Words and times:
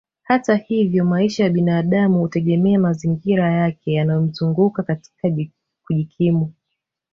Hata 0.23 0.55
hivyo 0.55 1.05
maisha 1.05 1.43
ya 1.43 1.49
binadamu 1.49 2.19
hutegemea 2.19 2.79
mazingira 2.79 3.51
yake 3.51 3.91
yanayomzunguka 3.93 4.83
katika 4.83 5.29
kujikimu 5.83 6.53